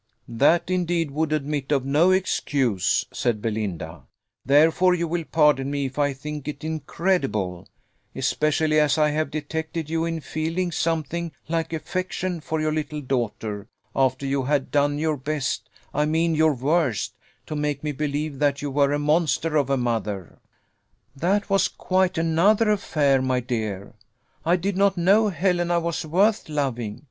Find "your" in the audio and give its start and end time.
12.59-12.71, 14.97-15.17, 16.33-16.55